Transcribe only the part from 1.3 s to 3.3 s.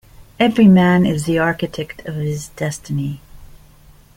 architect of his destiny.